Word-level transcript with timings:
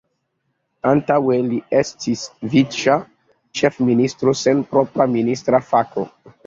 Antaŭe 0.91 1.37
li 1.49 1.59
estis 1.81 2.25
vica 2.55 2.97
ĉefministro 3.61 4.39
sen 4.45 4.69
propra 4.75 5.13
ministra 5.19 5.67
fako. 5.73 6.13